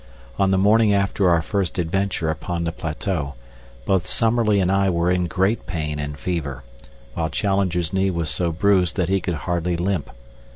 On 0.39 0.49
the 0.49 0.57
morning 0.57 0.95
after 0.95 1.29
our 1.29 1.43
first 1.43 1.77
adventure 1.77 2.31
upon 2.31 2.63
the 2.63 2.71
plateau, 2.71 3.35
both 3.85 4.07
Summerlee 4.07 4.59
and 4.59 4.71
I 4.71 4.89
were 4.89 5.11
in 5.11 5.27
great 5.27 5.67
pain 5.67 5.99
and 5.99 6.17
fever, 6.17 6.63
while 7.13 7.29
Challenger's 7.29 7.93
knee 7.93 8.09
was 8.09 8.31
so 8.31 8.51
bruised 8.51 8.95
that 8.95 9.09
he 9.09 9.21
could 9.21 9.35
hardly 9.45 9.77
limp. 9.77 10.09